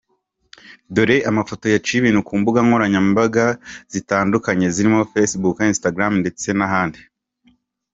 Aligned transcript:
Dore 0.93 1.17
amafoto 1.29 1.65
yaciye 1.73 1.99
ibntu 2.09 2.21
ku 2.27 2.33
mbuga 2.39 2.59
nkoranyambaga 2.65 3.45
zitandukanye 3.93 4.65
zirimo 4.75 4.99
Facebook 5.13 5.57
,Instagram 5.71 6.13
ndetse 6.21 6.47
n’ahandi. 6.57 7.01